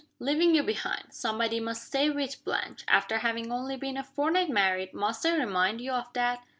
[0.17, 1.13] "Leaving you behind.
[1.13, 2.83] Somebody must stay with Blanche.
[2.87, 6.43] After having only been a fortnight married, must I remind you of that?"